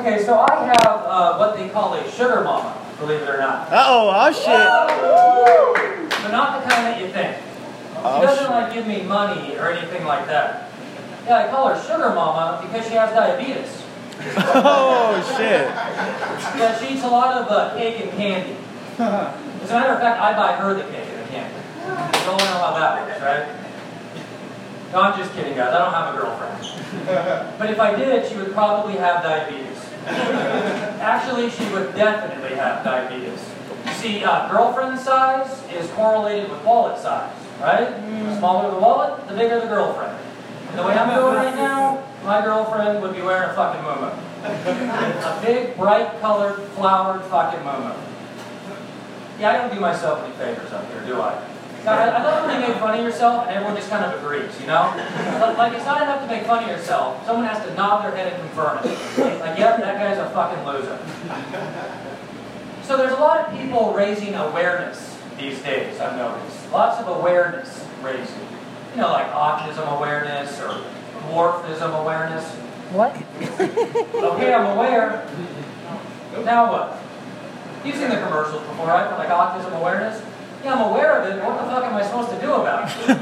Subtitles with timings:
[0.00, 3.68] Okay, so I have uh, what they call a sugar mama, believe it or not.
[3.70, 6.08] Uh-oh, oh shit.
[6.22, 7.36] But not the kind that you think.
[7.96, 8.50] Oh, She doesn't shit.
[8.50, 10.70] like give me money or anything like that.
[11.26, 13.82] Yeah, I call her sugar mama because she has diabetes.
[14.56, 15.68] Oh shit.
[15.68, 18.56] Yeah, she eats a lot of uh, cake and candy.
[18.98, 21.56] As a matter of fact, I buy her the cake and the candy.
[21.76, 23.48] You don't know how that works, right?
[24.92, 25.74] No, I'm just kidding, guys.
[25.74, 27.58] I don't have a girlfriend.
[27.58, 29.89] But if I did, she would probably have diabetes.
[31.00, 33.40] Actually, she would definitely have diabetes.
[33.94, 37.88] See, uh, girlfriend size is correlated with wallet size, right?
[38.24, 40.16] The smaller the wallet, the bigger the girlfriend.
[40.70, 44.12] And the way I'm doing right now, my girlfriend would be wearing a fucking muumuu.
[44.44, 47.96] A big, bright colored, flowered fucking muumuu.
[49.38, 51.49] Yeah, I don't do myself any favors up here, do I?
[51.86, 54.66] I, love when you make fun of yourself and everyone just kind of agrees, you
[54.66, 54.92] know?
[55.56, 57.24] Like, it's not enough to make fun of yourself.
[57.26, 59.40] Someone has to nod their head and confirm it.
[59.40, 60.98] Like, yep, that guy's a fucking loser.
[62.84, 66.70] So there's a lot of people raising awareness these days, I've noticed.
[66.72, 68.46] Lots of awareness raising.
[68.94, 70.82] You know, like autism awareness or
[71.28, 72.44] dwarfism awareness.
[72.92, 73.14] What?
[73.14, 75.24] Okay, I'm aware.
[76.44, 77.00] Now what?
[77.84, 79.16] You've seen the commercials before, right?
[79.16, 80.20] Like autism awareness.
[80.62, 82.90] Yeah, I'm aware of it, what the fuck am I supposed to do about it?
[83.10, 83.14] So,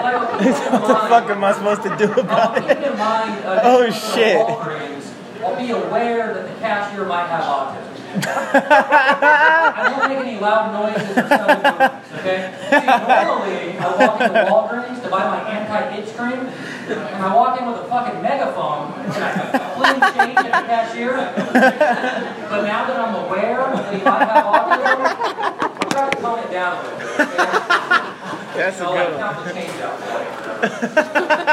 [0.00, 2.82] I'll keep it in What the fuck am I supposed to do about keep it?
[2.92, 3.44] in mind.
[3.44, 4.36] Uh, Oh, next time I go to shit.
[4.46, 7.86] Walgreens, I'll be aware that the cashier might have autism.
[8.10, 12.50] I don't make any loud noises or movements, okay?
[12.70, 16.40] See, normally I walk into Walgreens to buy my anti-itch cream,
[16.90, 19.28] and I walk in with a fucking megaphone, and I
[19.78, 21.14] clean change at the cashier.
[22.50, 24.98] But now that I'm aware that he might have autism,
[25.80, 27.36] I'm trying to tone it down a little bit, okay?
[28.56, 29.46] That's a So, like, good one.
[29.46, 30.24] the change out for you or
[30.58, 31.46] whatever.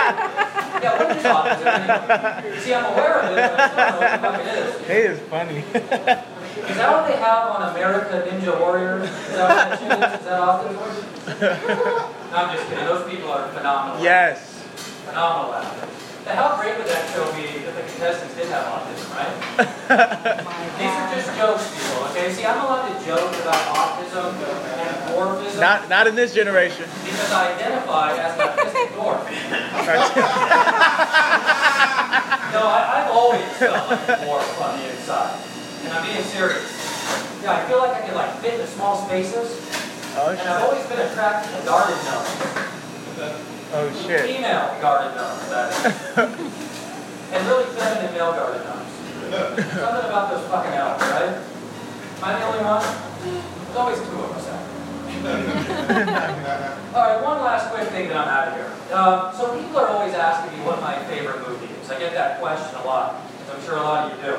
[0.77, 2.59] Yeah, what is autism?
[2.61, 4.87] See, I'm aware of it, but I don't know what the fuck it is.
[4.87, 5.59] He is funny.
[6.57, 9.03] Is that what they have on America Ninja Warrior?
[9.03, 10.19] Is that what that shit is?
[10.19, 10.83] Is that autism?
[12.27, 12.83] No, I'm just kidding.
[12.85, 14.03] Those people are phenomenal.
[14.03, 14.65] yes.
[15.05, 15.89] Phenomenal actors.
[16.25, 19.31] Now, how great would that show be if the contestants did have autism, right?
[20.75, 22.33] These are just jokes, people, okay?
[22.35, 24.35] See, I'm allowed to joke about autism
[25.17, 26.85] dwarfism Not not in this generation.
[27.03, 29.27] because I identify as an autistic dwarf.
[32.53, 35.35] No, I, I've always felt like a dwarf on the inside.
[35.83, 36.63] And I'm being serious.
[37.43, 39.51] Yeah, I feel like I can like fit into small spaces.
[40.15, 42.31] Oh And I've always been attracted to garden gnomes.
[43.75, 44.21] Oh shit.
[44.31, 45.83] Female garden gnomes, that is.
[47.35, 48.91] and really feminine male garden gnomes.
[49.75, 51.35] Something about those fucking elves, right?
[51.37, 52.79] Am I the only one?
[52.81, 54.46] There's always two of us.
[55.25, 58.71] All right, one last quick thing that I'm out of here.
[58.95, 61.89] Um, so people are always asking me what my favorite movie is.
[61.89, 64.37] I get that question a lot, as I'm sure a lot of you do.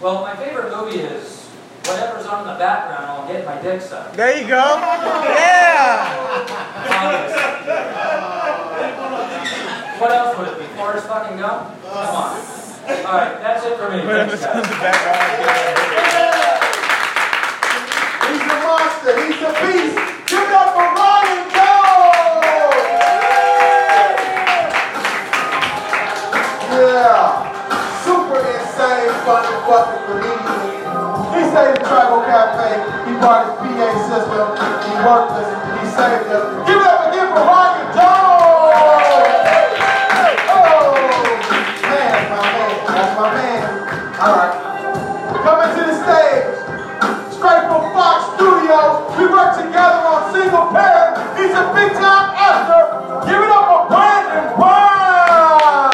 [0.00, 1.46] Well, my favorite movie is
[1.84, 3.06] whatever's on in the background.
[3.06, 4.14] I'll get my dick sucked.
[4.16, 4.54] There you go.
[4.54, 6.06] Yeah.
[9.98, 10.64] What else would it be?
[10.76, 11.74] Forrest fucking Gump?
[11.82, 12.36] Come on.
[12.88, 14.02] All right, that's it for me.
[14.02, 14.80] Thanks, on the guys.
[14.80, 15.99] background.
[49.18, 51.16] We work together on single parent.
[51.38, 52.82] He's a big time actor.
[53.26, 55.90] Give it up for Brandon Brown.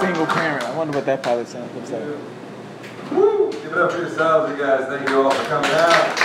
[0.00, 0.64] Single parent.
[0.64, 2.02] I wonder what that pilot sound looks like.
[3.12, 3.50] Woo!
[3.52, 4.86] Give it up for yourselves, you guys.
[4.88, 6.18] Thank you all for coming out.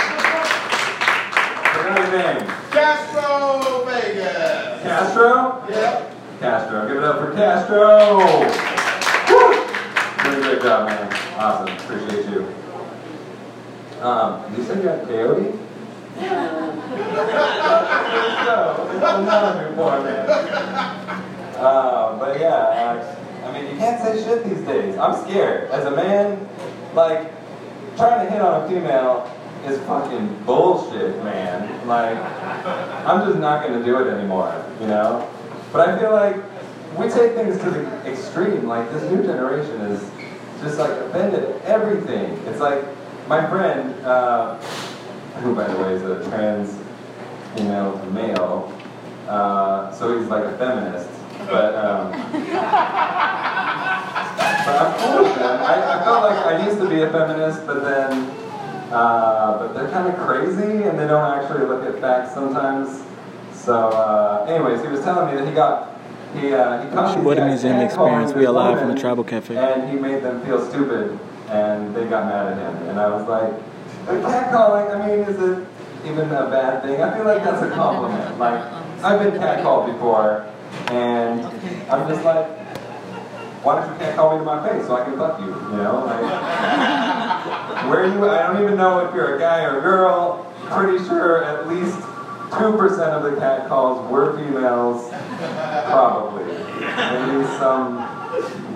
[1.74, 2.46] What's your name?
[2.70, 4.82] Castro Vegas.
[4.82, 5.64] Castro?
[5.68, 6.40] Yep.
[6.40, 6.88] Castro.
[6.88, 8.73] Give it up for Castro.
[10.64, 11.12] Job, man.
[11.36, 11.76] Awesome.
[11.76, 12.48] Appreciate you.
[14.00, 15.52] Um, you said you had coyote?
[18.44, 20.26] so, it's another before, man.
[21.56, 24.96] Uh, but yeah, I, I mean, you can't say shit these days.
[24.96, 25.70] I'm scared.
[25.70, 26.48] As a man,
[26.94, 27.30] like,
[27.96, 29.30] trying to hit on a female
[29.66, 31.86] is fucking bullshit, man.
[31.86, 32.16] Like,
[33.06, 35.30] I'm just not gonna do it anymore, you know?
[35.72, 36.36] But I feel like
[36.98, 38.66] we take things to the extreme.
[38.66, 40.10] Like, this new generation is
[40.64, 42.32] just like offended everything.
[42.46, 42.84] It's like,
[43.28, 44.58] my friend, uh,
[45.40, 46.76] who by the way is a trans
[47.54, 48.72] female male,
[49.28, 51.10] uh, so he's like a feminist.
[51.46, 52.10] But um,
[54.64, 55.60] but I'm cool with them.
[55.62, 58.30] I, I felt like I used to be a feminist, but then
[58.90, 63.02] uh, but they're kind of crazy and they don't actually look at facts sometimes.
[63.52, 65.93] So, uh, anyways, he was telling me that he got
[66.34, 68.32] he uh, he What a museum experience.
[68.34, 69.56] We are live from the Tribal Cafe.
[69.56, 72.88] and he made them feel stupid, and they got mad at him.
[72.88, 73.52] And I was like,
[74.06, 74.94] "But catcalling.
[74.94, 75.66] I mean, is it
[76.06, 77.00] even a bad thing?
[77.00, 78.38] I feel like that's a compliment.
[78.38, 78.60] Like
[79.02, 80.46] I've been catcalled before,
[80.88, 81.40] and
[81.90, 82.46] I'm just like,
[83.62, 85.46] why don't you catcall me to my face so I can fuck you?
[85.46, 86.20] You know, like
[87.90, 88.28] where you?
[88.28, 90.50] I don't even know if you're a guy or a girl.
[90.70, 91.98] Pretty sure at least
[92.58, 95.10] two percent of the cat calls were females.
[95.86, 96.44] Probably.
[96.44, 97.96] Maybe some,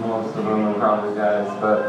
[0.01, 1.81] most of them are probably guys, but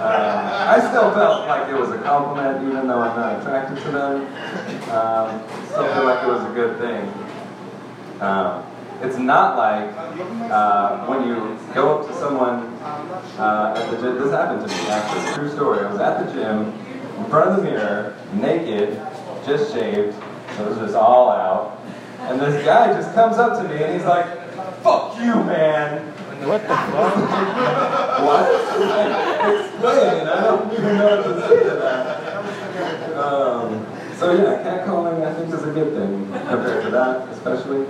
[0.00, 3.90] uh, I still felt like it was a compliment, even though I'm not attracted to
[3.90, 4.26] them.
[4.90, 7.12] Um, still feel like it was a good thing.
[8.20, 8.64] Um,
[9.02, 9.94] it's not like
[10.50, 12.72] uh, when you go up to someone
[13.38, 14.18] uh, at the gym.
[14.18, 15.34] This happened to me, actually.
[15.34, 15.84] True story.
[15.84, 16.72] I was at the gym,
[17.18, 19.00] in front of the mirror, naked,
[19.44, 20.14] just shaved,
[20.56, 21.78] so it was just all out.
[22.20, 24.26] And this guy just comes up to me and he's like,
[24.82, 26.12] "Fuck you, man."
[26.44, 27.16] What the fuck?
[28.22, 28.46] What?
[29.64, 30.26] Explain.
[30.26, 33.16] I don't even know what to say to that.
[33.16, 33.86] Um,
[34.16, 37.86] so yeah, catcalling I think is a good thing compared to that, especially.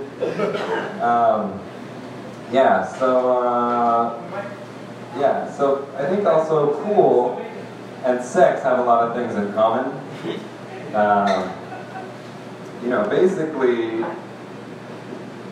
[1.01, 1.59] Um,
[2.51, 2.85] yeah.
[2.97, 4.21] So uh,
[5.17, 5.51] yeah.
[5.51, 7.45] So I think also pool
[8.05, 9.91] and sex have a lot of things in common.
[10.95, 11.51] Um,
[12.83, 13.97] you know, basically,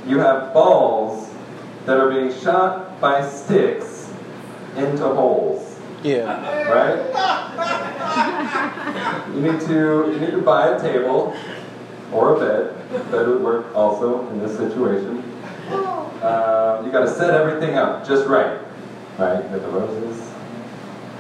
[0.08, 1.30] you have balls
[1.86, 4.12] that are being shot by sticks
[4.78, 6.70] into holes, Yeah.
[6.72, 7.00] right?
[9.34, 11.36] You need to you need to buy a table
[12.14, 13.12] or a bed.
[13.12, 15.24] Bed would work also in this situation.
[16.22, 18.60] Um, you got to set everything up just right,
[19.18, 19.44] right?
[19.52, 20.32] With the roses,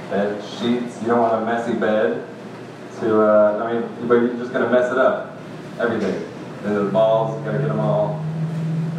[0.09, 1.01] bed sheets.
[1.01, 2.25] You don't want a messy bed.
[3.01, 5.34] To uh, I mean, but you're just gonna mess it up.
[5.79, 6.23] Everything.
[6.63, 8.23] And the balls, you gotta get them all.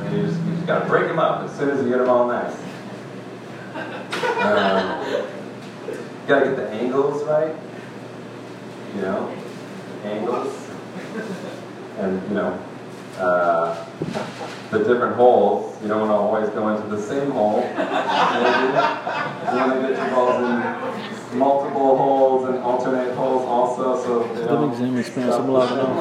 [0.01, 2.09] And you just you just gotta break them up as soon as you get them
[2.09, 2.57] all nice.
[4.37, 5.05] Um,
[5.87, 7.55] you gotta get the angles right.
[8.95, 9.37] You know,
[10.05, 10.69] angles,
[11.99, 12.59] and you know,
[13.19, 13.87] uh,
[14.71, 15.81] the different holes.
[15.83, 17.61] You don't want to always go into the same hole.
[17.61, 17.77] Maybe.
[19.47, 24.47] You want to get your balls in multiple holes and alternate holes also, so they
[24.47, 25.97] Good